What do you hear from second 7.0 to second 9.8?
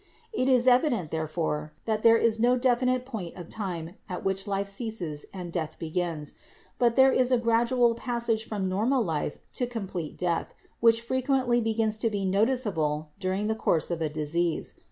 is a gradual passage from normal life to